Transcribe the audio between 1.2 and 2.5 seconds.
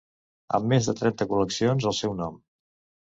col·leccions al seu nom.